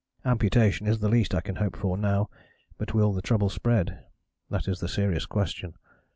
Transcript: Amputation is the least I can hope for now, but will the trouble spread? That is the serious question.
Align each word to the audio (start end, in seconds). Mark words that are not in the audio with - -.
Amputation 0.25 0.87
is 0.87 0.97
the 0.97 1.09
least 1.09 1.35
I 1.35 1.41
can 1.41 1.57
hope 1.57 1.75
for 1.75 1.95
now, 1.95 2.27
but 2.79 2.95
will 2.95 3.13
the 3.13 3.21
trouble 3.21 3.49
spread? 3.49 4.03
That 4.49 4.67
is 4.67 4.79
the 4.79 4.89
serious 4.89 5.27
question. 5.27 5.75